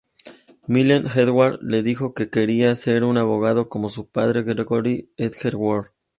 Miles 0.65 1.15
Edgeworth 1.15 1.61
les 1.61 1.83
dijo 1.83 2.15
que 2.15 2.31
quería 2.31 2.73
ser 2.73 3.03
un 3.03 3.19
abogado, 3.19 3.69
como 3.69 3.87
su 3.87 4.09
padre, 4.09 4.41
Gregory 4.41 5.13
Edgeworth. 5.17 5.91